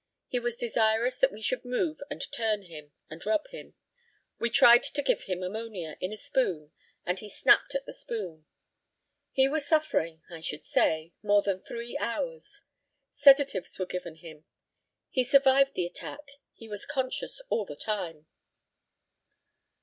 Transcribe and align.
He 0.29 0.39
was 0.39 0.57
desirous 0.57 1.17
that 1.19 1.31
we 1.31 1.43
should 1.43 1.63
move 1.63 2.01
and 2.09 2.23
turn 2.31 2.63
him, 2.63 2.91
and 3.07 3.23
rub 3.23 3.47
him. 3.49 3.75
We 4.39 4.49
tried 4.49 4.81
to 4.81 5.03
give 5.03 5.25
him 5.25 5.43
ammonia, 5.43 5.95
in 6.01 6.11
a 6.11 6.17
spoon, 6.17 6.71
and 7.05 7.19
he 7.19 7.29
snapped 7.29 7.75
at 7.75 7.85
the 7.85 7.93
spoon. 7.93 8.47
He 9.31 9.47
was 9.47 9.67
suffering, 9.67 10.23
I 10.27 10.41
should 10.41 10.65
say, 10.65 11.13
more 11.21 11.43
than 11.43 11.59
three 11.59 11.99
hours. 11.99 12.63
Sedatives 13.13 13.77
were 13.77 13.85
given 13.85 14.15
him. 14.15 14.45
He 15.11 15.23
survived 15.23 15.75
the 15.75 15.85
attack. 15.85 16.31
He 16.55 16.67
was 16.67 16.87
conscious 16.87 17.39
all 17.49 17.65
the 17.65 17.75
time. 17.75 18.25